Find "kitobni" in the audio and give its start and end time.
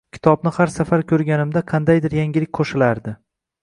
0.17-0.53